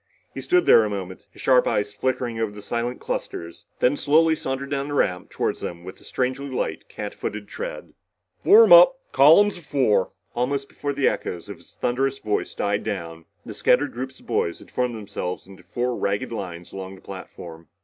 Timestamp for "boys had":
14.25-14.71